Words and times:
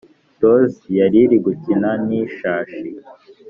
Tozi 0.39 0.87
yariri 0.99 1.35
gukina 1.45 1.89
nishashi 2.05 2.83